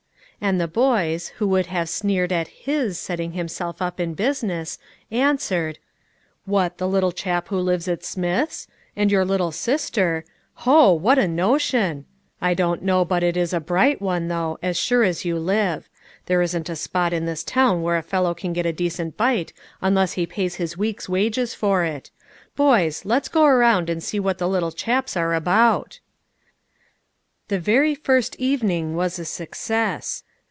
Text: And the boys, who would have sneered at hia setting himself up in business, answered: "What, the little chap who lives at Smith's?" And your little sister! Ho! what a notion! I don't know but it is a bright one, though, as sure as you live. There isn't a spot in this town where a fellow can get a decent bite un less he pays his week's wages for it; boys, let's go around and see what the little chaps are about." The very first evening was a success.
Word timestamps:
And 0.43 0.59
the 0.59 0.67
boys, 0.67 1.27
who 1.37 1.47
would 1.49 1.67
have 1.67 1.87
sneered 1.87 2.31
at 2.31 2.47
hia 2.47 2.93
setting 2.95 3.33
himself 3.33 3.79
up 3.79 3.99
in 3.99 4.15
business, 4.15 4.79
answered: 5.11 5.77
"What, 6.45 6.79
the 6.79 6.87
little 6.87 7.11
chap 7.11 7.49
who 7.49 7.59
lives 7.59 7.87
at 7.87 8.03
Smith's?" 8.03 8.65
And 8.95 9.11
your 9.11 9.23
little 9.23 9.51
sister! 9.51 10.25
Ho! 10.65 10.93
what 10.93 11.19
a 11.19 11.27
notion! 11.27 12.05
I 12.41 12.55
don't 12.55 12.81
know 12.81 13.05
but 13.05 13.21
it 13.21 13.37
is 13.37 13.53
a 13.53 13.59
bright 13.59 14.01
one, 14.01 14.29
though, 14.29 14.57
as 14.63 14.77
sure 14.79 15.03
as 15.03 15.23
you 15.23 15.37
live. 15.37 15.87
There 16.25 16.41
isn't 16.41 16.69
a 16.69 16.75
spot 16.75 17.13
in 17.13 17.27
this 17.27 17.43
town 17.43 17.83
where 17.83 17.97
a 17.97 18.01
fellow 18.01 18.33
can 18.33 18.51
get 18.51 18.65
a 18.65 18.73
decent 18.73 19.15
bite 19.15 19.53
un 19.79 19.93
less 19.93 20.13
he 20.13 20.25
pays 20.25 20.55
his 20.55 20.75
week's 20.75 21.07
wages 21.07 21.53
for 21.53 21.85
it; 21.85 22.09
boys, 22.55 23.05
let's 23.05 23.29
go 23.29 23.45
around 23.45 23.91
and 23.91 24.01
see 24.01 24.19
what 24.19 24.39
the 24.39 24.49
little 24.49 24.71
chaps 24.71 25.15
are 25.15 25.35
about." 25.35 25.99
The 27.49 27.59
very 27.59 27.93
first 27.93 28.35
evening 28.39 28.95
was 28.95 29.19
a 29.19 29.25
success. 29.25 30.23